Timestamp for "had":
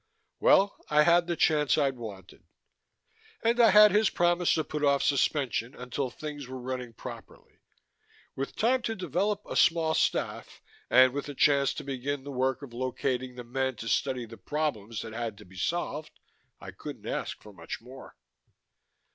1.03-1.27, 3.69-3.91, 15.13-15.37